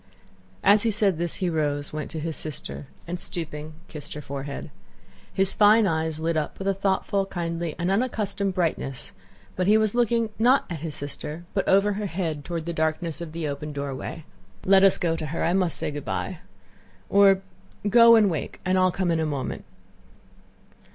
[0.63, 4.71] As he said this he rose, went to his sister, and, stooping, kissed her forehead.
[5.31, 9.13] His fine eyes lit up with a thoughtful, kindly, and unaccustomed brightness,
[9.55, 13.21] but he was looking not at his sister but over her head toward the darkness
[13.21, 14.25] of the open doorway.
[14.65, 16.39] "Let us go to her, I must say good by.
[17.07, 19.65] Or—go and wake and I'll come in a moment.